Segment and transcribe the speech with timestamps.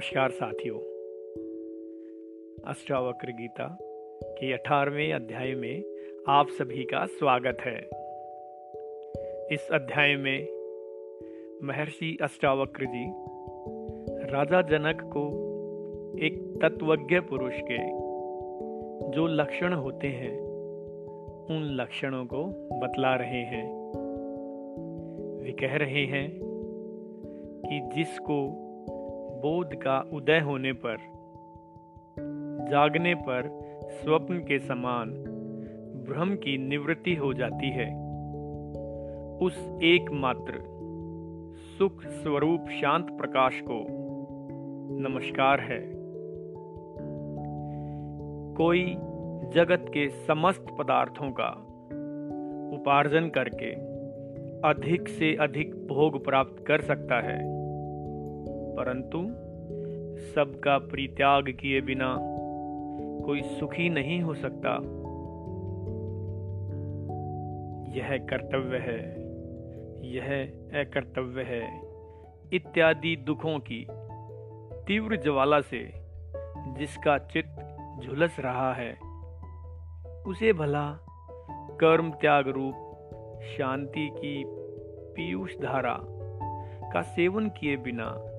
[0.00, 0.78] नमस्कार साथियों।
[2.66, 3.78] अष्टावक्र गीता
[4.22, 5.84] के अठारहवें अध्याय में
[6.28, 7.78] आप सभी का स्वागत है।
[9.52, 10.48] इस अध्याय में
[11.62, 13.12] महर्षि अष्टावक्र जी
[14.32, 15.26] राजा जनक को
[16.22, 17.78] एक तत्वज्ञ पुरुष के
[19.10, 20.40] जो लक्षण होते हैं,
[21.50, 22.44] उन लक्षणों को
[22.78, 23.92] बतला रहे हैं।
[25.42, 26.40] वे कह रहे हैं
[27.66, 28.66] कि जिसको
[29.40, 30.96] बोध का उदय होने पर,
[32.70, 35.10] जागने पर स्वप्न के समान
[36.08, 37.86] भ्रम की निवृत्ति हो जाती है।
[39.38, 40.52] उस एकमात्र
[41.78, 43.86] सुख स्वरूप शांत प्रकाश को
[44.98, 45.80] नमस्कार है।
[48.54, 48.84] कोई
[49.54, 51.66] जगत के समस्त पदार्थों का
[52.76, 53.72] उपार्जन करके
[54.68, 57.59] अधिक से अधिक भोग प्राप्त कर सकता है।
[58.76, 59.18] परंतु
[60.32, 62.16] सबका परित्याग किए बिना
[63.26, 64.74] कोई सुखी नहीं हो सकता।
[67.96, 69.00] यह कर्तव्य है,
[70.10, 71.80] यह अकर्तव्य है।
[72.52, 73.86] इत्यादि दुखों की
[74.86, 75.92] तीव्र ज्वाला से
[76.78, 77.56] जिसका चित्त
[78.04, 78.92] झुलस रहा है,
[80.26, 80.98] उसे भला
[81.80, 82.74] कर्म त्याग रूप
[83.42, 84.44] शांति की
[85.16, 85.98] पीयूष धारा
[86.92, 88.29] का सेवन किए बिना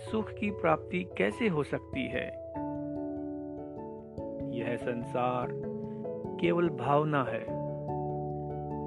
[0.00, 2.26] सुख की प्राप्ति कैसे हो सकती है?
[4.58, 5.48] यह संसार
[6.40, 7.44] केवल भावना है।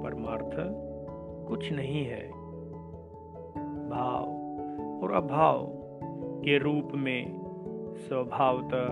[0.02, 0.50] परमार्थ
[1.48, 2.28] कुछ नहीं है।
[3.88, 4.24] भाव
[5.02, 5.66] और अभाव
[6.44, 7.38] के रूप में
[7.96, 8.86] स्वभावतः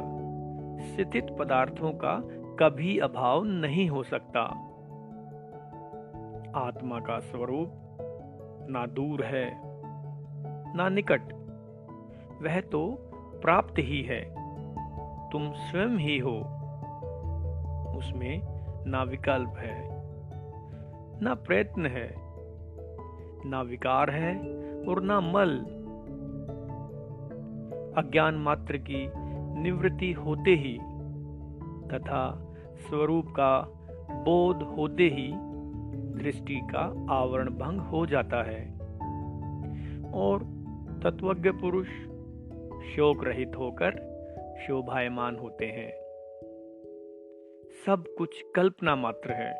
[0.95, 2.23] स्थित पदार्थों का
[2.59, 4.41] कभी अभाव नहीं हो सकता।
[6.57, 7.69] आत्मा का स्वरूप
[8.70, 9.61] ना दूर है,
[10.77, 11.42] ना निकट।
[12.43, 12.97] वह तो
[13.43, 14.20] प्राप्त ही है।
[15.30, 16.39] तुम स्वयं ही हो।
[17.98, 18.42] उसमें
[18.86, 19.89] ना विकल्प है,
[21.20, 22.14] ना प्रयत्न है,
[23.51, 24.39] ना विकार है
[24.85, 25.58] और ना मल।
[27.97, 29.11] अज्ञान मात्र की
[29.63, 30.79] निवृत्ति होते ही
[31.89, 32.55] तथा
[32.89, 33.61] स्वरूप का
[34.11, 35.33] बोध होते ही
[36.23, 38.79] दृष्टि का आवरण भंग हो जाता है।
[40.13, 40.39] और
[41.05, 41.89] तत्वज्ञ पुरुष
[42.83, 44.13] शोक रहित होकर
[44.67, 45.93] शोभायमान होते हैं।
[47.87, 49.53] सब कुछ कल्पना मात्र है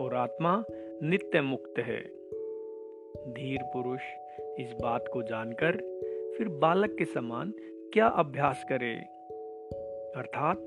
[0.00, 0.64] और आत्मा
[1.02, 2.00] नित्य मुक्त है।
[3.32, 4.00] धीर पुरुष
[4.60, 5.72] इस बात को जानकर
[6.38, 7.52] फिर बालक के समान
[7.92, 8.94] क्या अभ्यास करे?
[10.16, 10.66] अर्थात,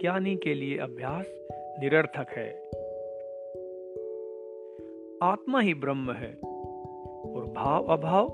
[0.00, 2.64] ज्ञानी के लिए अभ्यास निरर्थक है।
[5.22, 6.34] आत्मा ही ब्रह्म है
[7.34, 8.28] और भाव अभाव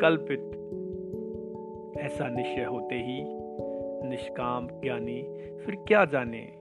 [0.00, 0.63] कल्पित
[2.14, 3.24] ऐसा निश्चय होते ही
[4.08, 5.22] निष्काम ज्ञानी
[5.64, 6.52] फिर क्या जाने,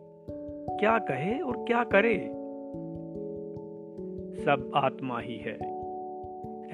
[0.79, 2.17] क्या कहे और क्या करे?
[4.43, 5.53] सब आत्मा ही है।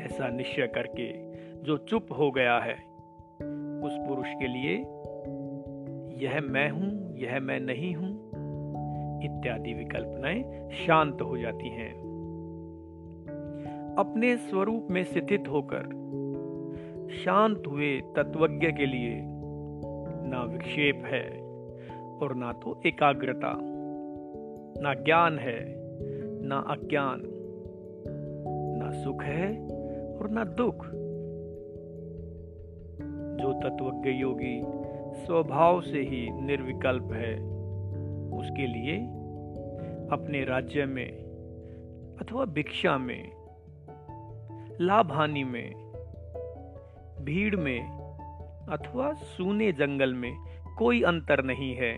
[0.05, 1.07] ऐसा निश्चय करके
[1.63, 2.73] जो चुप हो गया है,
[3.83, 4.77] उस पुरुष के लिए
[6.25, 8.11] यह मैं हूँ, यह मैं नहीं हूँ,
[9.23, 11.93] इत्यादि विकल्पनाएँ शांत हो जाती हैं।
[13.99, 15.99] अपने स्वरूप में स्थित होकर
[17.09, 19.21] शांत हुए तत्वज्ञ के लिए।
[20.29, 21.41] ना विक्षेप है
[22.21, 23.57] और ना तो एकाग्रता।
[24.81, 25.65] ना ज्ञान है,
[26.47, 27.21] ना अज्ञान।
[28.81, 29.67] ना सुख है
[30.17, 30.85] और ना दुख।
[33.41, 34.61] जो तत्वज्ञ योगी
[35.25, 37.33] स्वभाव से ही निर्विकल्प है,
[38.39, 38.97] उसके लिए
[40.11, 41.11] अपने राज्य में
[42.21, 43.31] अथवा भिक्षा में
[44.81, 45.88] लाभ हानि में
[47.21, 47.89] भीड़ में
[48.69, 50.37] अथवा सूने जंगल में
[50.77, 51.95] कोई अंतर नहीं है।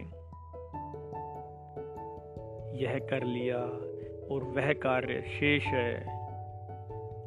[2.84, 3.58] यह कर लिया
[4.36, 5.96] और वह कार्य शेष है।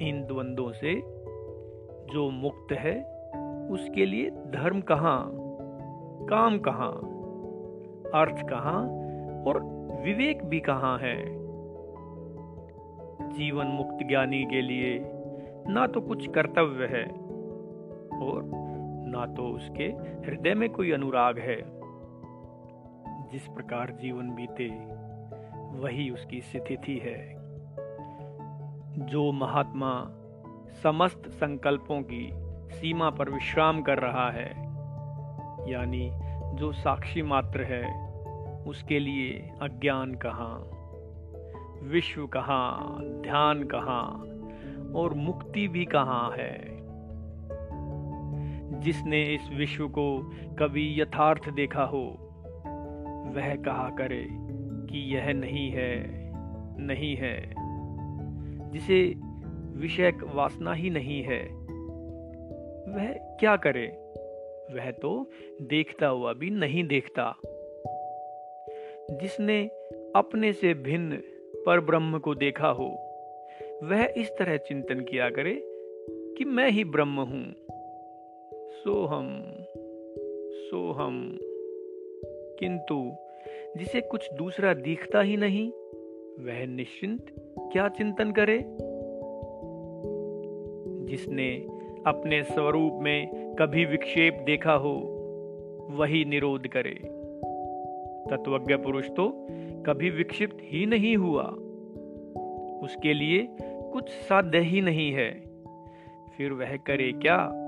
[0.08, 0.94] इन द्वंद्वों से
[2.12, 3.00] जो मुक्त है,
[3.68, 5.30] उसके लिए धर्म कहाँ,
[6.30, 6.92] काम कहाँ,
[8.14, 8.82] अर्थ कहाँ
[9.44, 9.62] और
[10.04, 11.44] विवेक भी कहाँ है?
[13.32, 15.00] जीवन मुक्त ज्ञानी के लिए
[15.68, 17.23] ना तो कुछ कर्तव्य है
[18.24, 18.42] और
[19.06, 19.84] ना तो उसके
[20.26, 21.84] हृदय में कोई अनुराग है।
[23.28, 24.68] जिस प्रकार जीवन बीते,
[25.78, 27.34] वही उसकी स्थिति है।
[28.98, 30.08] जो महात्मा
[30.82, 32.30] समस्त संकल्पों की
[32.76, 34.50] सीमा पर विश्राम कर रहा है,
[35.72, 36.10] यानी
[36.54, 38.04] जो साक्षी मात्र है,
[38.64, 40.70] उसके लिए अज्ञान कहाँ,
[41.82, 44.08] विश्व कहाँ, ध्यान कहाँ
[44.94, 46.73] और मुक्ति भी कहाँ है।
[48.80, 50.18] जिसने इस विश्व को
[50.58, 52.18] कभी यथार्थ देखा हो,
[53.36, 54.26] वह कहा करे
[54.86, 56.24] कि यह नहीं है
[56.80, 57.54] नहीं है।
[58.72, 59.14] जिसे
[59.78, 61.42] विषय वासना ही नहीं है,
[62.94, 63.86] वह क्या करे?
[64.74, 65.30] वह तो
[65.62, 67.36] देखता हुआ भी नहीं देखता।
[69.10, 69.66] जिसने
[70.16, 71.16] अपने से भिन्न
[71.66, 72.86] पर ब्रह्म को देखा हो,
[73.84, 75.62] वह इस तरह चिंतन किया करे
[76.38, 77.63] कि मैं ही ब्रह्म हूँ।
[78.84, 79.44] सोहम
[80.52, 81.38] सोहम।
[82.58, 83.12] किंतु
[83.76, 85.70] जिसे कुछ दूसरा दिखता ही नहीं,
[86.44, 87.26] वह निश्चिंत
[87.72, 88.58] क्या चिंतन करे?
[91.06, 91.66] जिसने
[92.06, 94.94] अपने स्वरूप में कभी विक्षेप देखा हो,
[95.90, 96.94] वही निरोध करे।
[98.30, 99.46] तत्वज्ञ पुरुष तो
[99.86, 101.44] कभी विक्षिप्त ही नहीं हुआ।
[102.82, 103.48] उसके लिए
[103.92, 105.40] कुछ साध्य ही नहीं है।
[106.36, 107.63] फिर वह करे क्या?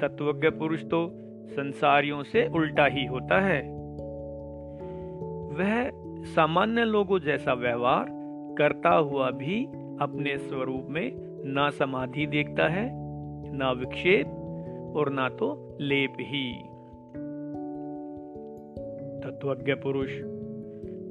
[0.00, 1.08] तत्वज्ञ पुरुष तो
[1.46, 3.60] संसारियों से उल्टा ही होता है।
[5.56, 5.90] वह
[6.24, 8.06] सामान्य लोगों जैसा व्यवहार
[8.58, 9.64] करता हुआ भी
[10.00, 11.10] अपने स्वरूप में
[11.44, 12.88] ना समाधि देखता है,
[13.56, 14.26] ना विक्षेप
[14.96, 16.52] और ना तो लेप ही।
[19.20, 20.10] तत्वज्ञ पुरुष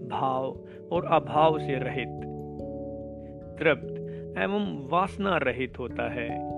[0.10, 0.60] भाव
[0.92, 2.22] और अभाव से रहित,
[3.60, 6.55] तृप्त एवं वासना रहित होता है।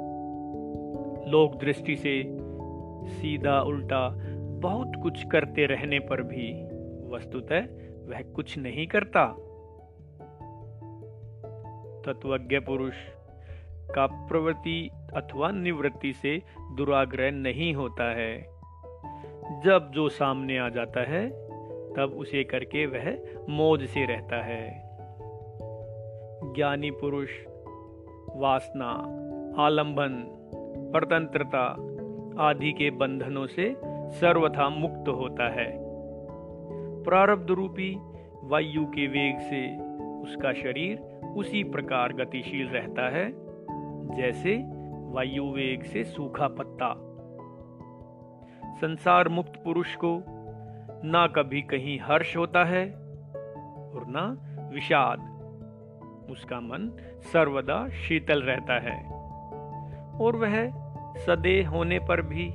[1.27, 2.23] लोक दृष्टि से
[3.07, 4.09] सीधा उल्टा
[4.59, 6.63] बहुत कुछ करते रहने पर भी
[7.15, 7.59] वस्तुतः
[8.05, 9.25] वह कुछ नहीं करता।
[12.05, 12.95] तत्वज्ञ पुरुष
[13.95, 16.41] का प्रवृत्ति अथवा निवृत्ति से
[16.75, 18.41] दुराग्रह नहीं होता है।
[19.65, 21.29] जब जो सामने आ जाता है,
[21.93, 24.81] तब उसे करके वह मौज से रहता है।
[26.53, 27.29] ज्ञानी पुरुष,
[28.35, 28.89] वासना,
[29.61, 30.36] आलंबन
[30.93, 31.63] परतंत्रता
[32.43, 33.75] आदि के बंधनों से
[34.09, 35.71] सर्वथा मुक्त होता है।
[37.03, 37.97] प्रारब्ध रूपी
[38.43, 39.77] वायु के वेग से
[40.21, 40.97] उसका शरीर
[41.37, 43.31] उसी प्रकार गतिशील रहता है,
[44.15, 44.55] जैसे
[45.11, 46.93] वायु वेग से सूखा पत्ता।
[48.75, 50.23] संसार मुक्त पुरुष को
[51.03, 52.85] ना कभी कहीं हर्ष होता है
[53.93, 54.25] और ना
[54.73, 55.19] विषाद।
[56.31, 56.91] उसका मन
[57.33, 59.16] सर्वदा शीतल रहता है।
[60.21, 60.69] और वह
[61.17, 62.53] सदेह होने पर भी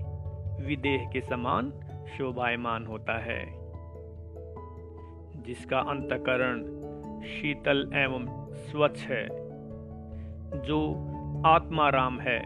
[0.66, 1.72] विदेह के समान
[2.18, 3.46] शोभायमान होता है,
[5.42, 6.62] जिसका अंतकरण
[7.22, 9.28] शीतल एवं स्वच्छ है।
[10.62, 11.08] जो
[11.46, 12.40] आत्माराम है,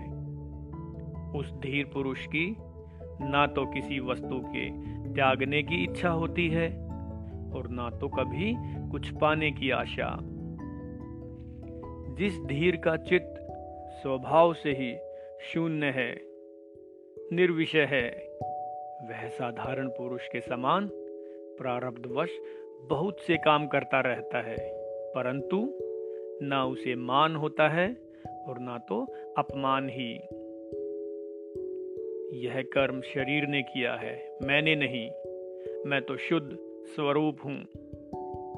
[1.32, 2.56] उस धीर पुरुष की
[3.20, 4.70] ना तो किसी वस्तु के
[5.14, 6.68] त्यागने की इच्छा होती है
[7.52, 8.54] और ना तो कभी
[8.90, 10.18] कुछ पाने की आशा।
[12.14, 13.34] जिस धीर का चित्त
[14.02, 15.05] स्वभाव से ही
[15.42, 16.10] शून्य है,
[17.32, 18.08] निर्विषय है।
[19.02, 20.88] वह साधारण पुरुष के समान
[21.58, 22.30] प्रारब्धवश
[22.82, 24.56] बहुत से काम करता रहता है,
[25.14, 25.78] परंतु
[26.42, 27.88] ना उसे मान होता है
[28.48, 29.04] और ना तो
[29.38, 30.12] अपमान ही।
[32.46, 35.08] यह कर्म शरीर ने किया है, मैंने नहीं,
[35.90, 36.56] मैं तो शुद्ध
[36.86, 37.58] स्वरूप हूँ।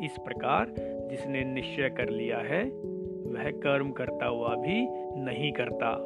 [0.05, 0.75] इस प्रकार
[1.11, 4.87] जिसने निश्चय कर लिया है, वह कर्म करता हुआ भी
[5.25, 5.97] नहीं करता।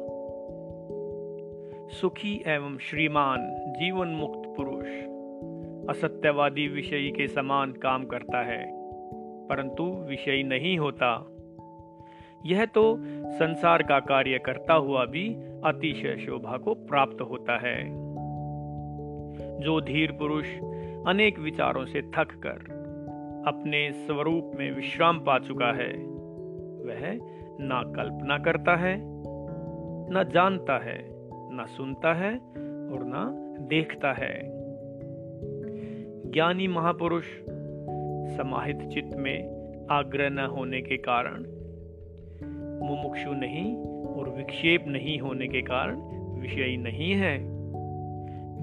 [1.93, 3.39] सुखी एवं श्रीमान
[3.79, 4.87] जीवन मुक्त पुरुष।
[5.89, 8.65] असत्यवादी विषयी के समान काम करता है,
[9.47, 11.27] परंतु विषयी नहीं होता।
[12.45, 12.97] यह तो
[13.29, 15.35] संसार का कार्य करता हुआ भी
[15.65, 17.83] अतिशय शोभा को प्राप्त होता है।
[19.59, 20.45] जो धीर पुरुष
[21.07, 22.71] अनेक विचारों से थक कर
[23.47, 25.93] अपने स्वरूप में विश्राम पा चुका है,
[26.83, 27.19] वह
[27.59, 28.97] ना कल्पना करता है,
[30.09, 31.12] न जानता है।
[31.53, 32.37] न सुनता है
[32.91, 33.29] और ना
[33.65, 34.41] देखता है।
[36.31, 37.25] ज्ञानी महापुरुष,
[38.37, 41.45] समाहित चित्त में आग्रह न होने के कारण,
[42.87, 46.01] मुमुक्षु नहीं और विक्षेप नहीं होने के कारण
[46.39, 47.37] विषय नहीं है।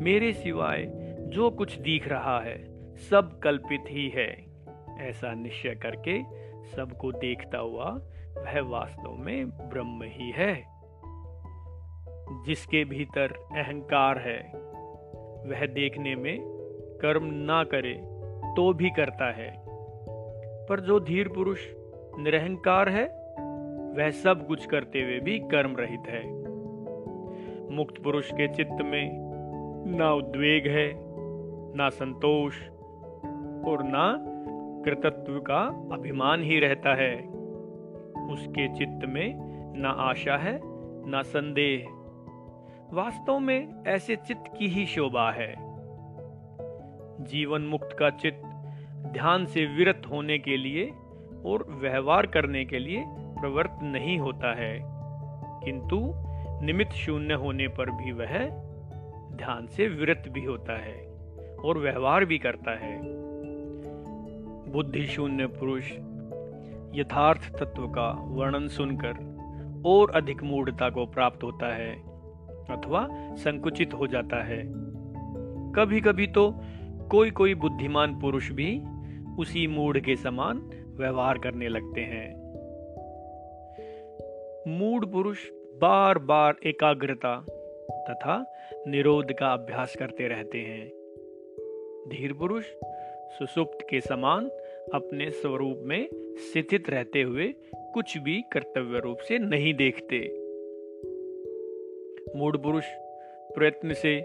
[0.03, 2.65] मेरे सिवाय जो कुछ दिख रहा है,
[2.97, 4.47] सब कल्पित ही है।
[5.01, 6.23] ऐसा निश्चय करके
[6.77, 7.91] सबको देखता हुआ
[8.39, 10.80] वह वास्तव में ब्रह्म ही है।
[12.47, 14.41] जिसके भीतर अहंकार है,
[15.51, 16.39] वह देखने में
[17.03, 17.95] कर्म ना करे
[18.57, 19.65] तो भी करता है।
[20.67, 21.61] पर जो धीर पुरुष
[22.19, 23.05] निरहंकार है,
[23.97, 26.51] वह सब कुछ करते हुए भी कर्म रहित है।
[27.71, 29.11] मुक्त पुरुष के चित्त में
[29.99, 30.95] ना उद्वेग है,
[31.77, 32.63] ना संतोष
[33.65, 34.27] और ना
[34.85, 37.17] कृतत्व का अभिमान ही रहता है।
[38.33, 39.35] उसके चित्त में
[39.79, 40.61] ना आशा है,
[41.11, 42.00] ना संदेह।
[42.93, 45.55] वास्तव में ऐसे चित्त की ही शोभा है।
[47.25, 48.43] जीवन मुक्त का चित्त
[49.13, 50.87] ध्यान से विरत होने के लिए
[51.45, 54.79] और व्यवहार करने के लिए प्रवृत्त नहीं होता है,
[55.65, 56.01] किंतु
[56.67, 58.37] निमित्त शून्य होने पर भी वह
[59.37, 60.99] ध्यान से विरत भी होता है
[61.57, 62.99] और व्यवहार भी करता है।
[64.73, 65.93] बुद्धि शून्य पुरुष,
[66.95, 69.29] यथार्थ तत्व का वर्णन सुनकर
[69.87, 72.10] और अधिक मूढ़ता को प्राप्त होता है।
[72.71, 74.63] अथवा संकुचित हो जाता है।
[75.73, 76.55] कभी कभी तो
[77.11, 78.83] कोई कोई बुद्धिमान पुरुष भी
[79.39, 82.41] उसी मूड के समान व्यवहार करने लगते हैं।
[84.69, 85.39] मूड पुरुष
[85.81, 87.47] बार बार एकाग्रता
[87.91, 88.53] तथा
[88.87, 90.89] निरोध का अभ्यास करते रहते हैं।
[92.09, 92.65] धीर पुरुष
[93.39, 94.49] सुसुप्त के समान
[94.95, 100.40] अपने स्वरूप में स्थित रहते हुए कुछ भी कर्तव्य रूप से नहीं देखते।
[102.37, 102.85] मूड पुरुष,
[103.55, 104.21] प्रयत्न से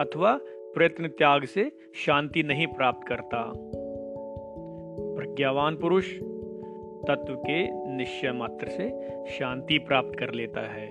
[0.00, 0.40] अथवा
[0.74, 3.52] प्रयत्न त्याग से शांति नहीं प्राप्त करता।
[5.16, 6.14] प्रज्ञावान पुरुष
[7.08, 8.90] तत्व के निश्चय मात्र से
[9.26, 10.88] शांति प्राप्त कर लेता है।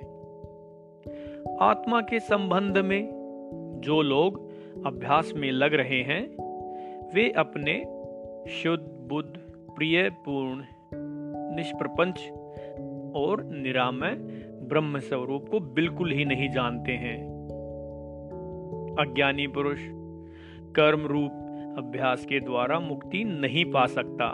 [1.61, 3.09] आत्मा के संबंध में
[3.83, 4.49] जो लोग
[4.85, 6.23] अभ्यास में लग रहे हैं,
[7.13, 7.83] वे अपने
[8.51, 9.39] शुद्ध, बुद्ध,
[9.75, 10.63] प्रिय, पूर्ण,
[11.55, 12.29] निष्प्रपंच
[13.15, 14.38] और निरामय
[14.69, 17.17] ब्रह्म स्वरूप को बिल्कुल ही नहीं जानते हैं।
[18.99, 19.79] अज्ञानी पुरुष
[20.75, 21.31] कर्म रूप
[21.77, 24.25] अभ्यास के द्वारा मुक्ति नहीं पा सकता।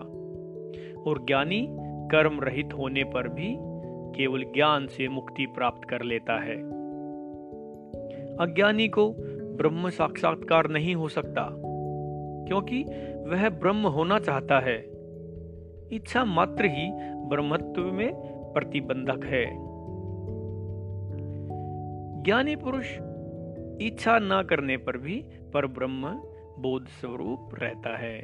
[1.01, 1.67] और ज्ञानी
[2.11, 3.55] कर्म रहित होने पर भी
[4.17, 6.55] केवल ज्ञान से मुक्ति प्राप्त कर लेता है।
[8.37, 9.09] अज्ञानी को
[9.57, 11.49] ब्रह्म साक्षात्कार नहीं हो सकता,
[12.47, 12.83] क्योंकि
[13.27, 14.77] वह ब्रह्म होना चाहता है।
[15.91, 16.89] इच्छा मात्र ही
[17.29, 18.13] ब्रह्मत्व में
[18.53, 19.74] प्रतिबंधक है।
[22.25, 22.85] ज्ञानी पुरुष
[23.81, 26.09] इच्छा न करने पर भी पर ब्रह्म
[26.59, 28.21] बोध स्वरूप रहता है।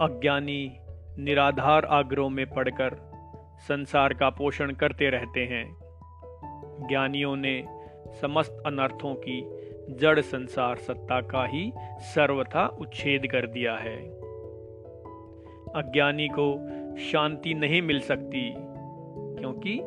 [0.00, 0.76] अज्ञानी
[1.18, 2.96] निराधार आग्रहों में पड़कर
[3.58, 5.76] संसार का पोषण करते रहते हैं।
[6.88, 7.64] ज्ञानियों ने
[8.20, 9.40] समस्त अनर्थों की
[9.94, 13.96] जड़ संसार सत्ता का ही सर्वथा उच्छेद कर दिया है।
[15.74, 18.54] अज्ञानी को शांति नहीं मिल सकती,
[19.38, 19.80] क्योंकि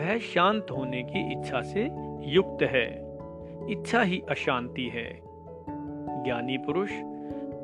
[0.00, 3.16] वह शांत होने की इच्छा से युक्त है,
[3.70, 5.20] इच्छा ही अशांति है।
[6.24, 6.90] ज्ञानी पुरुष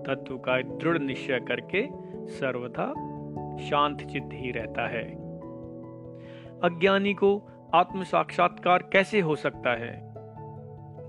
[0.07, 1.87] तत्व का दृढ़ निश्चय करके
[2.27, 2.87] सर्वथा
[3.59, 5.05] शांत चित्त ही रहता है।
[6.65, 7.43] अज्ञानी को
[7.75, 10.13] आत्म साक्षात्कार कैसे हो सकता है?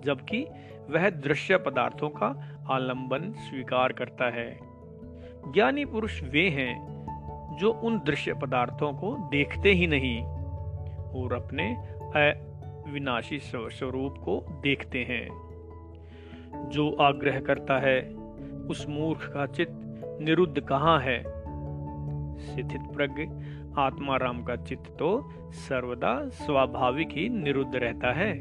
[0.01, 0.47] जबकि
[0.89, 4.59] वह दृश्य पदार्थों का आलंबन स्वीकार करता है।
[5.53, 6.97] ज्ञानी पुरुष वे हैं
[7.59, 10.23] जो उन दृश्य पदार्थों को देखते ही नहीं
[11.13, 11.77] और अपने
[12.87, 15.47] अविनाशी स्वरूप को देखते हैं।
[16.69, 18.13] जो आग्रह करता है,
[18.69, 19.73] उस मूर्ख का चित्त
[20.21, 21.23] निरुद्ध कहाँ है?
[22.37, 23.23] स्थित प्रज्ञ,
[23.77, 28.39] आत्मा राम का चित्त तो सर्वदा स्वाभाविक ही निरुद्ध रहता है।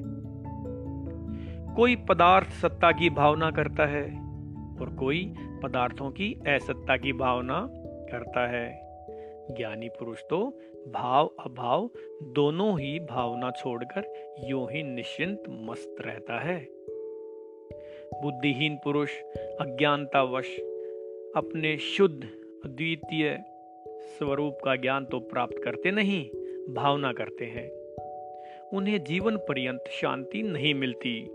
[1.75, 4.05] कोई पदार्थ सत्ता की भावना करता है,
[4.81, 7.69] और कोई पदार्थों की असत्ता की भावना
[8.13, 8.87] करता है।
[9.57, 10.59] ज्ञानी पुरुष तो
[10.95, 11.91] भाव अभाव
[12.23, 16.69] दोनों ही भावना छोड़कर यूँ ही निश्चिंत मस्त रहता है।
[18.23, 20.57] बुद्धिहीन पुरुष, अज्ञानतावश,
[21.37, 22.25] अपने शुद्ध
[22.65, 23.39] अद्वितीय
[23.89, 26.31] स्वरूप का ज्ञान तो प्राप्त करते नहीं,
[26.75, 27.71] भावना करते हैं।
[28.73, 31.31] उन्हें जीवन पर्यंत शांति नहीं मिलती।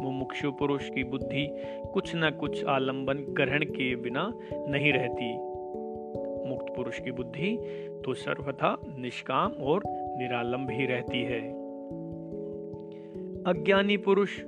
[0.00, 1.48] मुमुक्षु पुरुष की बुद्धि
[1.92, 5.54] कुछ न कुछ आलंबन ग्रहण के बिना नहीं रहती।
[6.48, 7.56] मुक्त पुरुष की बुद्धि
[8.04, 9.82] तो सर्वथा निष्काम और
[10.16, 11.64] निरालंब ही रहती है।
[13.44, 14.42] अज्ञानी पुरुष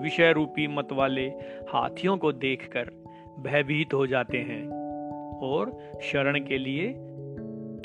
[0.00, 1.26] विषय रूपी मत वाले
[1.68, 2.90] हाथियों को देखकर
[3.38, 4.68] भयभीत हो जाते हैं
[5.38, 6.88] और शरण के लिए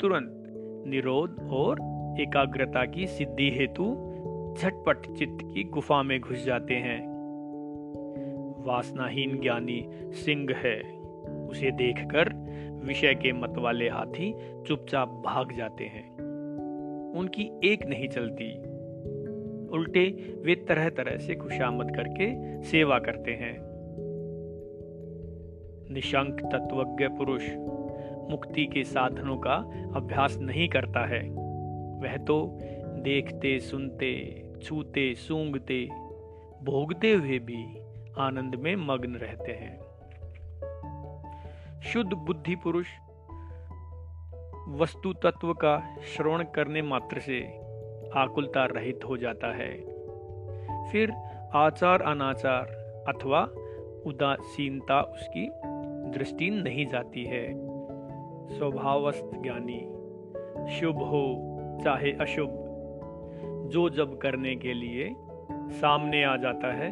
[0.00, 0.44] तुरंत
[0.86, 1.78] निरोध और
[2.20, 3.84] एकाग्रता की सिद्धि हेतु
[4.60, 7.08] झटपट चित्त की गुफा में घुस जाते हैं।
[8.66, 10.98] वासनाहीन ज्ञानी सिंह है।
[11.48, 12.32] उसे देखकर
[12.84, 14.34] विषय के मत वाले हाथी
[14.66, 16.17] चुपचाप भाग जाते हैं।
[17.18, 18.58] उनकी एक नहीं चलती।
[19.68, 23.68] उल्टे वे तरह तरह से खुशामद करके सेवा करते हैं।
[25.90, 27.50] निशंक तत्वज्ञ पुरुष
[28.30, 29.54] मुक्ति के साधनों का
[29.94, 31.22] अभ्यास नहीं करता है।
[32.02, 32.58] वह तो
[33.02, 35.88] देखते, सुनते, छूते, सूंघते,
[36.62, 37.78] भोगते हुए भी
[38.18, 39.78] आनंद में मग्न रहते हैं।
[41.80, 42.86] शुद्ध बुद्धि पुरुष
[44.68, 47.58] वस्तु तत्व का श्रवण करने मात्र से
[48.14, 49.78] आकुलता रहित हो जाता है।
[50.92, 51.10] फिर
[51.54, 52.64] आचार अनाचार
[53.08, 53.40] अथवा
[54.06, 55.50] उदासीनता उसकी
[56.18, 57.52] दृष्टि नहीं जाती है।
[58.56, 59.80] स्वभावस्त ज्ञानी,
[60.74, 62.50] शुभ हो चाहे अशुभ,
[63.68, 65.14] जो जब करने के लिए
[65.52, 66.90] सामने आ जाता है,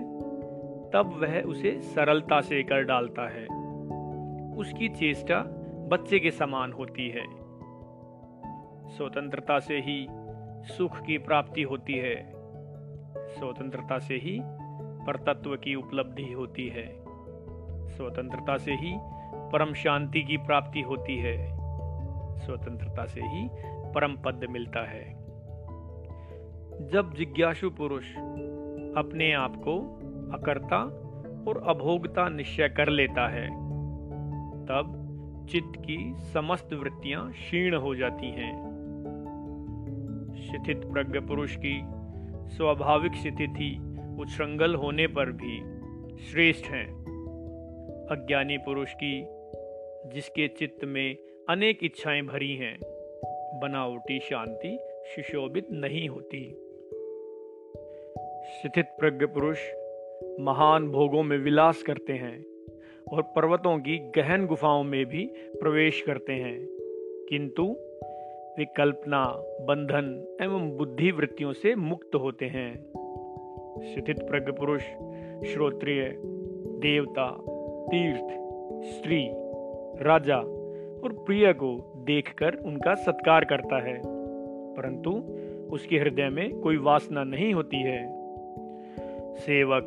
[0.90, 3.46] तब वह उसे सरलता से कर डालता है।
[4.56, 5.40] उसकी चेष्टा
[5.88, 7.45] बच्चे के समान होती है।
[8.88, 10.06] स्वतंत्रता से ही
[10.64, 12.32] सुख की प्राप्ति होती है।
[13.16, 14.40] स्वतंत्रता से ही
[15.06, 16.96] परतत्व की उपलब्धि होती है।
[17.88, 18.94] स्वतंत्रता से ही
[19.52, 21.56] परम शांति की प्राप्ति होती है।
[22.36, 23.48] स्वतंत्रता से ही
[23.94, 25.12] परम पद मिलता है।
[26.88, 28.16] जब जिज्ञासु पुरुष
[28.96, 29.78] अपने आप को
[30.34, 30.78] अकर्ता
[31.50, 33.50] और अभोगता निश्चय कर लेता है,
[34.66, 35.02] तब
[35.50, 38.65] चित्त की समस्त वृत्तियाँ क्षीण हो जाती हैं।
[40.56, 41.82] शिथित प्रज्ञ पुरुष की
[42.56, 45.60] स्वाभाविक स्थिति उच्छृंगल होने पर भी
[46.18, 46.86] श्रेष्ठ हैं।
[48.10, 49.24] अज्ञानी पुरुष की,
[50.14, 51.16] जिसके चित्त में
[51.48, 52.78] अनेक इच्छाएँ भरी हैं,
[53.60, 56.50] बनावटी शांति सुशोभित नहीं होती।
[58.46, 59.58] स्थित प्रज्ञ पुरुष
[60.40, 62.44] महान भोगों में विलास करते हैं
[63.12, 66.66] और पर्वतों की गहन गुफाओं में भी प्रवेश करते हैं।
[67.28, 67.76] किंतु
[68.58, 69.24] वे कल्पना
[69.60, 72.74] बंधन एवं बुद्धि वृत्तियों से मुक्त होते हैं।
[73.94, 74.82] शिथित प्रज्ञ पुरुष
[75.52, 76.16] श्रोत्रिय,
[76.78, 77.36] देवता,
[77.86, 78.26] तीर्थ,
[78.84, 79.28] स्त्री,
[80.04, 80.36] राजा
[81.04, 84.00] और प्रिय को देखकर उनका सत्कार करता है।
[84.74, 85.10] परंतु
[85.74, 88.06] उसके हृदय में कोई वासना नहीं होती है।
[89.34, 89.82] सेवक,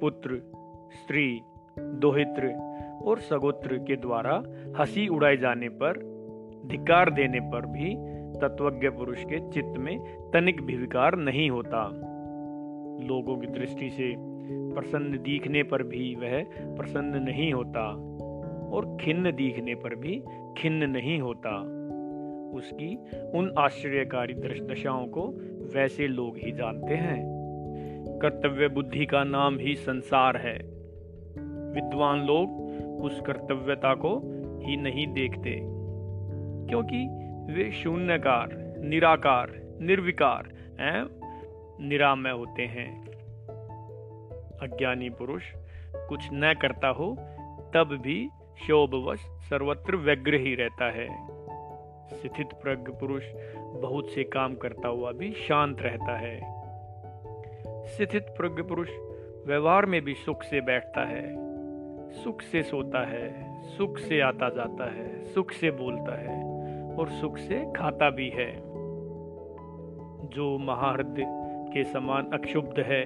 [0.00, 0.42] पुत्र,
[0.92, 1.40] स्त्री,
[1.78, 2.46] दोहित्र
[3.04, 4.42] और सगोत्र के द्वारा
[4.78, 6.15] हँसी उड़ाए जाने पर
[6.66, 9.98] धिकार देने पर भी तत्वज्ञ पुरुष के चित्त में
[10.32, 11.88] तनिक भी विकार नहीं होता।
[13.06, 14.14] लोगों की दृष्टि से
[14.74, 16.42] प्रसन्न दिखने पर भी वह
[16.76, 17.80] प्रसन्न नहीं होता
[18.72, 20.22] और खिन्न दिखने पर भी
[20.58, 21.76] खिन्न नहीं होता।
[22.56, 22.96] उसकी
[23.34, 25.28] उन आश्चर्यकारी दशाओं को
[25.74, 27.36] वैसे लोग ही जानते हैं।
[28.22, 30.58] कर्तव्य बुद्धि का नाम ही संसार है।
[31.74, 32.50] विद्वान लोग
[33.04, 34.18] उस कर्तव्यता को
[34.64, 35.75] ही नहीं देखते।
[36.68, 37.06] क्योंकि
[37.52, 38.48] वे शून्यकार,
[38.78, 40.46] निराकार, निर्विकार
[40.80, 41.26] एवं
[41.88, 43.06] निरामय होते हैं।
[44.62, 45.42] अज्ञानी पुरुष,
[45.96, 47.16] कुछ न करता हो,
[47.74, 48.28] तब भी
[48.66, 51.08] शोभवश सर्वत्र व्यग्र ही रहता है।
[52.06, 53.24] स्थित प्रज्ञ पुरुष
[53.56, 56.40] बहुत से काम करता हुआ भी शांत रहता है।
[57.86, 58.88] स्थित प्रज्ञ पुरुष
[59.46, 61.46] व्यवहार में भी सुख से बैठता है।
[62.10, 66.45] सुख से सोता है, सुख से आता जाता है, सुख से बोलता है।
[66.98, 68.76] और सुख से खाता भी है।
[70.26, 71.24] जो महाहृदय
[71.74, 73.04] के समान अक्षुब्ध है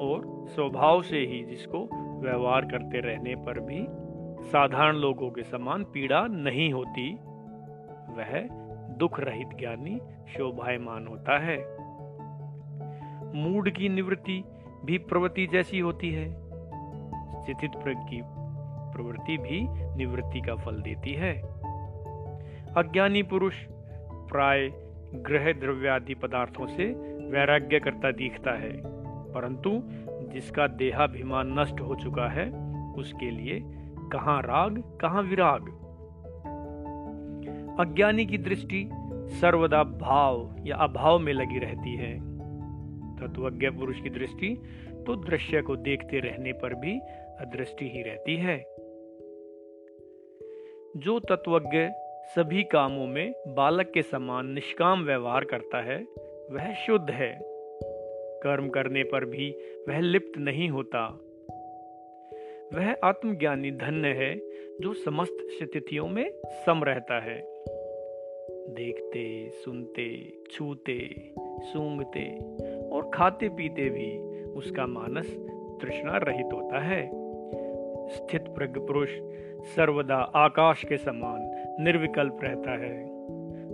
[0.00, 1.88] और स्वभाव से ही जिसको
[2.20, 3.86] व्यवहार करते रहने पर भी
[4.48, 7.14] साधारण लोगों के समान पीड़ा नहीं होती,
[8.08, 8.48] वह
[8.94, 11.84] दुख रहित ज्ञानी शोभायमान होता है।
[13.34, 14.44] मूड की निवृत्ति
[14.84, 16.30] भी प्रवृत्ति जैसी होती है।
[17.44, 18.22] स्थित की
[18.96, 21.53] प्रवृत्ति भी निवृत्ति का फल देती है।
[22.76, 23.54] अज्ञानी पुरुष
[24.30, 24.68] प्राय
[25.14, 26.84] ग्रह द्रव्यादि पदार्थों से
[27.30, 28.72] वैराग्य करता दिखता है,
[29.32, 29.70] परंतु
[30.32, 32.46] जिसका देहाभिमान नष्ट हो चुका है,
[32.92, 33.60] उसके लिए
[34.12, 35.62] कहाँ राग, कहाँ विराग?
[37.80, 38.90] अज्ञानी की दृष्टि
[39.40, 42.18] सर्वदा भाव या अभाव में लगी रहती है।
[43.16, 44.62] तत्वज्ञ पुरुष की दृष्टि
[45.06, 46.98] तो दृश्य को देखते रहने पर भी
[47.40, 48.58] अदृष्टि ही रहती है।
[50.96, 51.78] जो तत्वज्ञ
[52.24, 56.04] सभी कामों में बालक के समान निष्काम व्यवहार करता है,
[56.50, 57.40] वह शुद्ध है।
[58.42, 59.56] कर्म करने पर भी
[59.88, 61.20] वह लिप्त नहीं होता।
[62.74, 64.40] वह आत्मज्ञानी धन्य है,
[64.80, 67.42] जो समस्त स्थितियों में सम रहता है।
[68.68, 72.38] देखते, सुनते, छूते, सूंघते
[72.88, 75.36] और खाते पीते भी उसका मानस
[75.82, 77.24] तृष्णा रहित होता है।
[78.08, 79.10] स्थित प्रज्ञ पुरुष
[79.76, 83.04] सर्वदा आकाश के समान निर्विकल्प रहता है।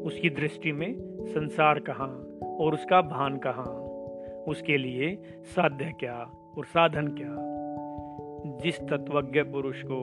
[0.02, 0.94] उसकी दृष्टि में
[1.26, 3.90] संसार कहाँ और उसका भान कहाँ?
[4.48, 7.50] उसके लिए साध्य क्या और साधन क्या?
[8.62, 10.00] जिस तत्वज्ञ पुरुष को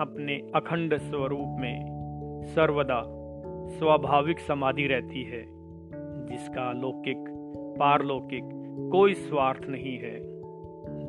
[0.00, 2.00] अपने अखंड स्वरूप में
[2.44, 3.02] सर्वदा
[3.78, 5.44] स्वाभाविक समाधि रहती है,
[6.26, 7.24] जिसका लौकिक,
[7.78, 8.44] पारलौकिक
[8.92, 10.20] कोई स्वार्थ नहीं है,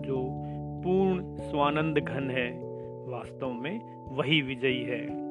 [0.02, 0.42] जो
[0.84, 2.52] पूर्ण स्वानंद घन है,
[3.08, 5.31] वास्तव में वही विजयी है।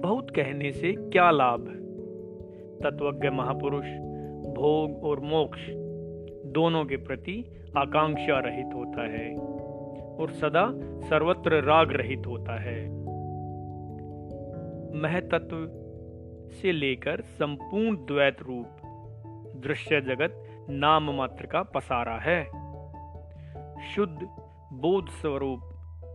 [0.00, 1.60] बहुत कहने से क्या लाभ?
[2.82, 3.86] तत्वज्ञ महापुरुष,
[4.54, 5.60] भोग और मोक्ष
[6.50, 7.44] दोनों के प्रति
[7.76, 9.36] आकांक्षा रहित होता है
[10.20, 10.68] और सदा
[11.08, 12.88] सर्वत्र राग रहित होता है।
[15.00, 15.80] महतत्व
[16.52, 18.66] से लेकर संपूर्ण द्वैत रूप,
[19.56, 22.44] दृश्य जगत नाम मात्र का पसारा है।
[23.94, 24.18] शुद्ध
[24.72, 25.60] बोध स्वरूप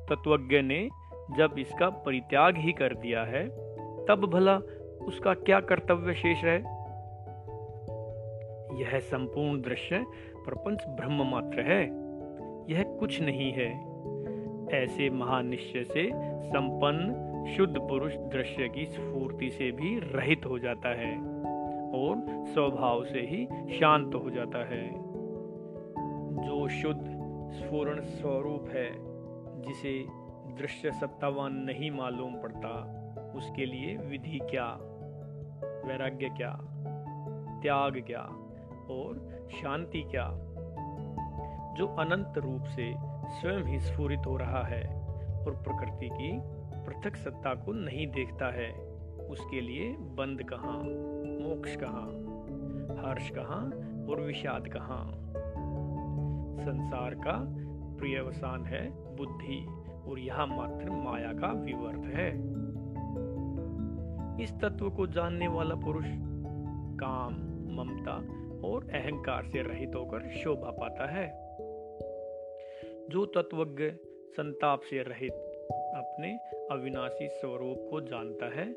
[0.09, 0.89] तत्वज्ञ ने
[1.37, 3.74] जब इसका परित्याग ही कर दिया है
[4.07, 4.57] तब भला
[5.01, 6.75] उसका क्या कर्तव्य शेष है
[8.81, 10.05] यह संपूर्ण दृश्य
[10.45, 11.83] प्रपंच ब्रह्म मात्र है।
[12.73, 13.95] यह कुछ नहीं है।
[14.83, 16.11] ऐसे महानिश्चय से
[16.43, 17.25] संपन्न,
[17.57, 21.17] शुद्ध पुरुष दृश्य की स्फूर्ति से भी रहित हो जाता है
[21.91, 23.45] और स्वभाव से ही
[23.79, 24.89] शांत हो जाता है।
[26.47, 27.03] जो शुद्ध,
[27.51, 28.91] स्फूर्ण स्वरूप है,
[29.61, 30.05] जिसे
[30.61, 33.01] दृश्य सत्तावान नहीं मालूम पड़ता
[33.35, 34.77] उसके लिए विधि क्या?
[35.87, 36.59] वैराग्य क्या?
[37.61, 38.21] त्याग क्या?
[38.89, 40.31] और शांति क्या?
[41.73, 42.95] जो अनंत रूप से
[43.27, 45.01] स्वयं ही स्फूरित हो रहा है
[45.45, 46.39] और प्रकृति की
[46.85, 48.71] पृथक सत्ता को नहीं देखता है,
[49.29, 50.77] उसके लिए बंद कहाँ?
[51.47, 52.07] मोक्ष कहाँ?
[53.05, 53.65] हर्ष कहाँ?
[54.09, 55.11] और विषाद कहाँ?
[56.59, 57.45] संसार का
[57.99, 59.67] प्रियवसान है बुद्धि,
[60.11, 62.54] और यह मात्र माया का विवर्त है।
[64.41, 66.05] इस तत्व को जानने वाला पुरुष
[66.99, 67.33] काम,
[67.75, 68.15] ममता
[68.67, 71.27] और अहंकार से रहित होकर शोभा पाता है।
[73.09, 73.89] जो तत्वज्ञ
[74.33, 75.33] संताप से रहित
[75.95, 76.31] अपने
[76.71, 78.73] अविनाशी स्वरूप को जानता है,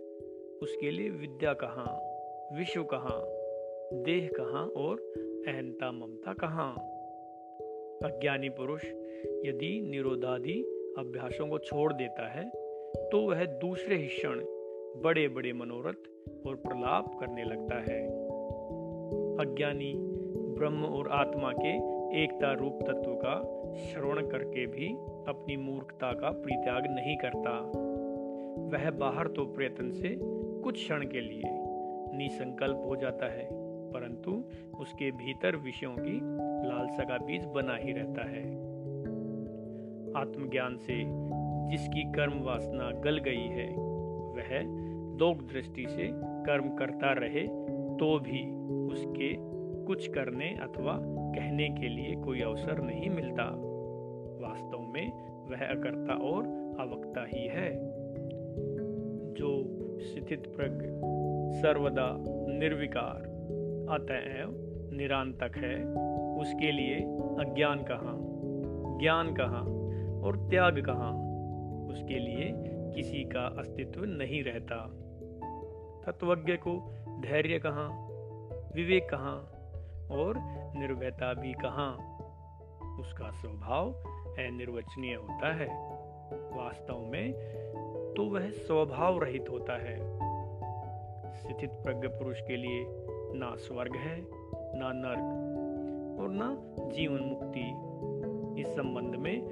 [0.62, 1.98] उसके लिए विद्या कहाँ,
[2.58, 3.22] विश्व कहाँ,
[4.04, 4.96] देह कहाँ और
[5.48, 6.72] अहंता, ममता कहाँ?
[8.04, 8.84] अज्ञानी पुरुष
[9.46, 10.62] यदि निरोधादि
[10.98, 12.48] अभ्यासों को छोड़ देता है
[13.10, 14.40] तो वह दूसरे ही क्षण
[15.04, 18.00] बड़े बड़े मनोरथ और प्रलाप करने लगता है।
[19.40, 19.92] अज्ञानी
[20.58, 21.74] ब्रह्म और आत्मा के
[22.22, 23.34] एकता रूप तत्व का
[23.74, 24.88] श्रवण करके भी
[25.28, 27.50] अपनी मूर्खता का परित्याग नहीं करता।
[28.72, 30.16] वह बाहर तो प्रयत्न से
[30.62, 31.42] कुछ क्षण के लिए
[32.16, 33.48] निसंकल्प हो जाता है,
[33.92, 34.32] परंतु
[34.80, 36.18] उसके भीतर विषयों की
[36.68, 38.42] लालसा का बीज बना ही रहता है।
[40.16, 41.02] आत्मज्ञान से
[41.70, 43.68] जिसकी कर्म वासना गल गई है,
[44.28, 44.77] वह
[45.18, 47.46] दोग दृष्टि से कर्म करता रहे
[47.96, 48.42] तो भी
[48.94, 49.34] उसके
[49.86, 53.44] कुछ करने अथवा कहने के लिए कोई अवसर नहीं मिलता।
[54.48, 55.10] वास्तव में
[55.50, 56.44] वह अकर्ता और
[56.80, 57.70] अवक्ता ही है।
[59.34, 59.50] जो
[60.00, 60.86] स्थित प्रज्ञ
[61.60, 62.08] सर्वदा
[62.58, 63.22] निर्विकार,
[63.90, 64.50] अतएव
[64.92, 65.84] निरांतक है,
[66.36, 66.94] उसके लिए
[67.44, 68.18] अज्ञान कहाँ,
[69.00, 69.64] ज्ञान कहाँ
[70.22, 71.12] और त्याग कहाँ,
[71.86, 72.52] उसके लिए
[72.94, 75.04] किसी का अस्तित्व नहीं रहता।
[76.08, 77.88] तत्वज्ञ को धैर्य कहाँ,
[78.74, 79.52] विवेक कहाँ
[80.10, 80.34] और
[80.76, 81.92] निर्भयता भी कहाँ?
[83.00, 85.66] उसका स्वभाव अनिर्वचनीय होता है।
[86.56, 87.32] वास्तव में
[88.16, 89.96] तो वह स्वभाव रहित होता है।
[91.36, 92.86] स्थित प्रज्ञ पुरुष के लिए
[93.38, 95.48] ना स्वर्ग है, ना नर्क
[96.20, 96.56] और ना
[96.88, 97.88] जीवन मुक्ति।
[98.60, 99.42] इस संबंध में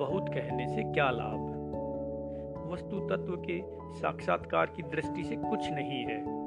[0.00, 1.49] बहुत कहने से क्या लाभ?
[2.70, 3.60] वस्तु तत्व के
[3.98, 6.40] साक्षात्कार की दृष्टि से कुछ नहीं है।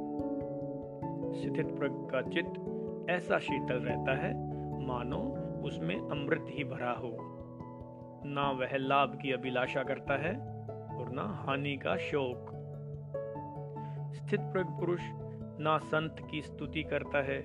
[1.34, 2.60] स्थित प्रज्ञ का चित्त
[3.10, 4.34] ऐसा शीतल रहता है,
[4.88, 5.20] मानो
[5.66, 7.18] उसमें अमृत ही भरा हो।
[8.26, 10.36] ना वह लाभ की अभिलाषा करता है
[11.00, 12.50] और ना हानि का शोक।
[14.14, 15.02] स्थित प्रज्ञ पुरुष
[15.60, 17.44] ना संत की स्तुति करता है,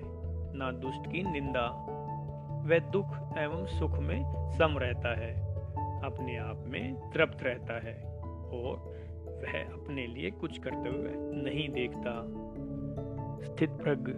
[0.57, 1.85] ना दुष्ट की निंदा।
[2.65, 5.33] वह दुख एवं सुख में सम रहता है,
[6.03, 8.08] अपने आप में तृप्त रहता है।
[8.51, 12.25] और वह अपने लिए कुछ कर्तव्य नहीं देखता।
[13.45, 14.11] स्थित प्रज्ञ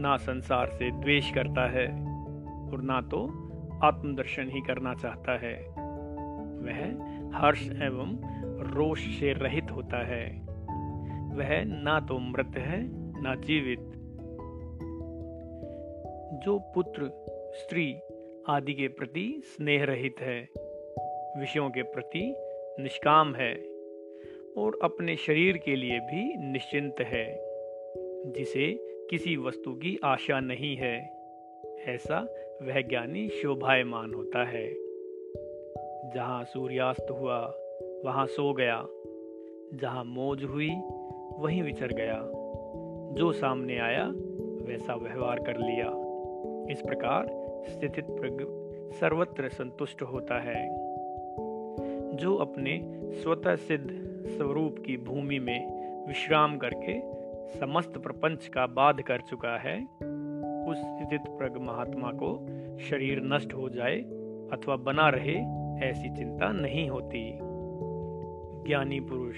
[0.00, 1.86] ना संसार से द्वेष करता है
[2.70, 3.48] और ना तो
[3.84, 5.54] आत्मदर्शन ही करना चाहता है।
[6.58, 8.18] वह हर्ष एवं
[8.74, 10.40] रोष से रहित होता है।
[11.34, 12.82] वह ना तो मृत है,
[13.22, 13.80] ना जीवित।
[16.44, 17.10] जो पुत्र,
[17.54, 18.00] स्त्री
[18.48, 20.48] आदि के प्रति स्नेह रहित है,
[21.40, 22.34] विषयों के प्रति
[22.80, 23.54] निष्काम है
[24.58, 27.38] और अपने शरीर के लिए भी निश्चिंत है,
[28.32, 28.78] जिसे
[29.10, 31.10] किसी वस्तु की आशा नहीं है।
[31.86, 32.20] ऐसा
[32.62, 34.74] वह ज्ञानी शोभायमान होता है।
[36.10, 37.54] जहाँ सूर्यास्त हुआ,
[38.04, 38.86] वहाँ सो गया।
[39.74, 40.70] जहाँ मौज हुई,
[41.38, 42.22] वहीं विचर गया।
[43.14, 44.12] जो सामने आया,
[44.62, 45.86] वैसा व्यवहार कर लिया।
[46.72, 47.26] इस प्रकार
[47.68, 48.06] स्थित
[49.00, 50.77] सर्वत्र संतुष्ट होता है।
[52.18, 52.80] जो अपने
[53.22, 53.90] स्वतः सिद्ध
[54.28, 57.00] स्वरूप की भूमि में विश्राम करके
[57.58, 59.84] समस्त प्रपंच का बाध कर चुका है,
[60.68, 62.46] उस स्थित प्रग महात्मा को
[62.78, 63.96] शरीर नष्ट हो जाए
[64.52, 65.36] अथवा बना रहे
[65.86, 67.38] ऐसी चिंता नहीं होती।
[68.66, 69.36] ज्ञानी पुरुष,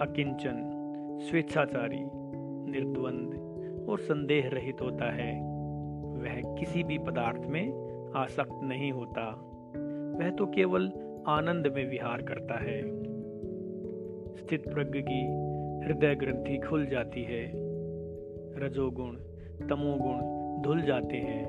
[0.00, 0.58] अकिंचन,
[1.30, 2.00] स्वेच्छाचारी,
[2.70, 3.38] निर्द्वंद
[3.88, 5.40] और संदेह रहित होता है।
[6.12, 7.66] वह किसी भी पदार्थ में
[8.16, 9.44] आसक्त नहीं होता।
[10.18, 10.92] वह तो केवल
[11.28, 12.82] आनंद में विहार करता है।
[14.36, 15.48] स्थित प्रज्ञ की
[15.86, 17.52] हृदय ग्रंथि खुल जाती है।
[18.64, 19.16] रजोगुण,
[19.68, 20.16] तमोगुण
[20.62, 21.46] धुल जाते हैं।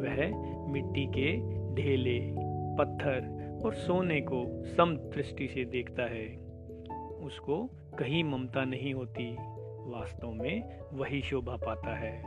[0.00, 0.36] वह
[0.72, 1.36] मिट्टी के
[1.74, 2.34] ढेले,
[2.78, 6.36] पत्थर और सोने को सम दृष्टि से देखता है।
[7.24, 7.64] उसको
[7.98, 9.36] कहीं ममता नहीं होती,
[9.90, 12.22] वास्तव में वही शोभा पाता है।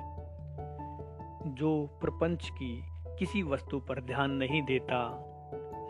[1.55, 2.81] जो प्रपंच की
[3.19, 5.31] किसी वस्तु पर ध्यान नहीं देता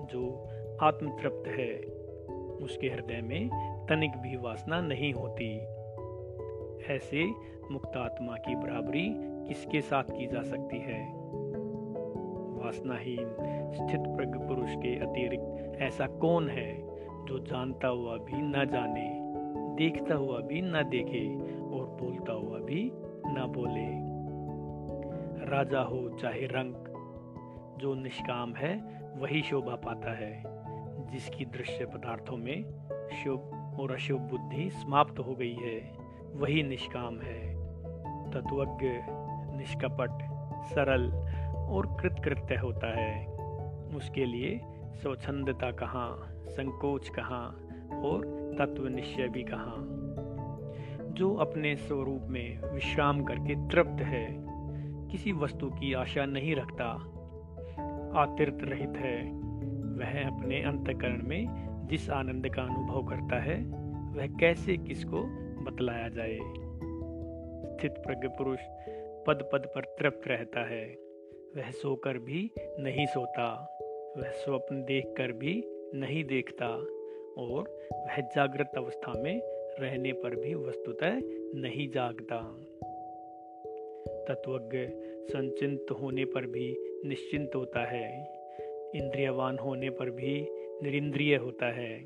[0.06, 0.48] जो
[0.82, 1.80] आत्मतृप्त है,
[2.65, 3.50] उसके हृदय में
[3.89, 5.58] तनिक भी वासना नहीं होती।
[6.94, 7.26] ऐसे
[7.72, 9.15] मुक्त आत्मा की बराबरी
[9.48, 11.13] किसके साथ की जा सकती है?
[12.63, 13.28] वासनाहीन,
[13.74, 16.82] स्थित प्रज्ञ पुरुष के अतिरिक्त ऐसा कौन है
[17.26, 19.20] जो जानता हुआ भी न जाने,
[19.76, 22.91] देखता हुआ भी न देखे और बोलता हुआ भी
[23.28, 24.15] न बोले?
[25.46, 26.74] राजा हो चाहे रंग,
[27.78, 30.43] जो निष्काम है वही शोभा पाता है,
[31.12, 32.63] जिसकी दृश्य पदार्थों में
[33.23, 33.39] शुभ
[33.80, 35.97] और अशुभ बुद्धि समाप्त हो गई है।
[36.34, 37.65] वही निष्काम है।
[38.32, 38.88] तत्वज्ञ,
[39.58, 40.10] निष्कपट,
[40.69, 41.12] सरल
[41.56, 43.28] और कृतकृत्य होता है।
[43.95, 44.62] उसके लिए
[45.01, 47.47] स्वच्छंदता कहाँ, संकोच कहाँ
[48.04, 48.25] और
[48.60, 49.75] तत्व निश्चय भी कहाँ।
[51.13, 54.28] जो अपने स्वरूप में विश्राम करके तृप्त है,
[55.08, 57.12] किसी वस्तु की आशा नहीं रखता।
[58.15, 59.32] आतिर्थ रहित है।
[59.97, 63.56] वह अपने अंतकरण में जिस आनंद का अनुभव करता है,
[64.17, 65.23] वह कैसे किसको
[65.63, 66.39] बतलाया जाए?
[67.78, 68.60] स्थित प्रज्ञ पुरुष
[69.28, 70.86] पद पद पर तृप्त रहता है।
[71.58, 73.78] वह सोकर भी नहीं सोता।
[74.17, 76.67] वह स्वप्न देखकर भी नहीं देखता
[77.38, 79.41] और वह जागृत अवस्था में
[79.80, 81.19] रहने पर भी वस्तुतः
[81.56, 82.38] नहीं जागता।
[84.28, 88.26] तत्वज्ञ संचिंत होने पर भी निश्चिंत होता है।
[88.96, 90.48] इंद्रियवान होने पर भी
[90.84, 92.00] निरिंद्रिय होता है।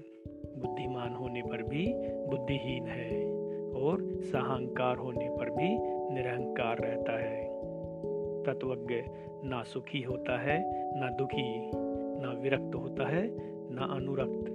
[0.57, 1.93] बुद्धिमान होने पर भी
[2.27, 3.31] बुद्धिहीन है
[3.71, 5.69] और सहंकार होने पर भी
[6.13, 7.43] निरहंकार रहता है।
[8.43, 8.95] तत्वज्ञ
[9.49, 10.59] ना सुखी होता है,
[10.99, 11.71] ना दुखी,
[12.21, 13.31] ना विरक्त होता है,
[13.69, 14.49] ना अनुरक्त।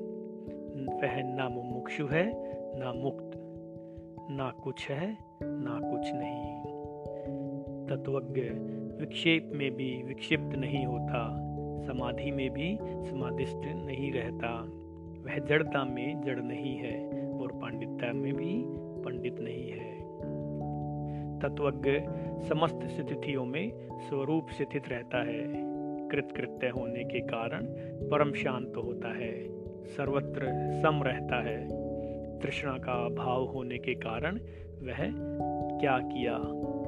[1.02, 2.32] वह ना मुमुक्षु है,
[2.78, 3.30] ना मुक्त।
[4.30, 6.73] ना कुछ है, ना कुछ नहीं।
[7.90, 8.40] तत्वज्ञ,
[9.00, 11.40] विक्षेप में भी विक्षिप्त नहीं होता,
[11.86, 14.60] समाधि में भी समाधिस्थ नहीं रहता।
[15.26, 18.64] वह जड़ता में जड़ नहीं है और पांडित्यता में भी
[19.02, 19.94] पंडित नहीं है।
[21.40, 21.90] तत्वज्ञ
[22.48, 23.72] समस्त स्थितियों में
[24.08, 25.74] स्वरूप स्थित रहता है।
[26.08, 27.66] कृतकृत्य होने के कारण
[28.10, 29.48] परम शांत होता है,
[29.84, 30.40] सर्वत्र
[30.82, 31.84] सम रहता है।
[32.38, 34.36] तृष्णा का अभाव होने के कारण
[34.82, 35.10] वह
[35.80, 36.36] क्या किया?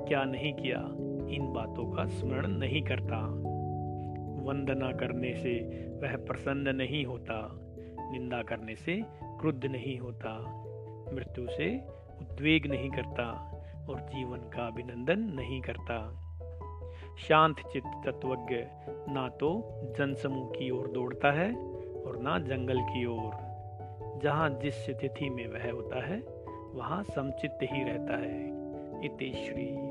[0.09, 0.79] क्या नहीं किया,
[1.35, 3.21] इन बातों का स्मरण नहीं करता।
[4.45, 5.55] वंदना करने से
[6.03, 7.59] वह प्रसन्न नहीं होता,
[8.13, 9.03] निंदा करने से
[9.41, 10.39] क्रुद्ध नहीं होता,
[11.15, 11.77] मृत्यु से
[12.21, 13.53] उद्वेग नहीं करता
[13.89, 16.23] और जीवन का अभिनंदन नहीं करता।
[17.17, 18.57] शांत चित्त तत्वज्ञ
[19.13, 21.55] ना तो जनसमूह की ओर दौड़ता है
[22.03, 26.19] और ना जंगल की ओर। जहाँ जिस स्थिति में वह होता है,
[26.75, 28.57] वहाँ समचित्त ही रहता है।
[29.05, 29.86] इति श्री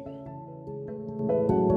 [1.28, 1.75] Thank you.